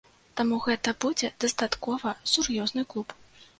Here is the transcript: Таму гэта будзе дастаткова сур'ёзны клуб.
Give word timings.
Таму 0.39 0.55
гэта 0.67 0.93
будзе 1.05 1.29
дастаткова 1.45 2.17
сур'ёзны 2.35 2.89
клуб. 2.95 3.07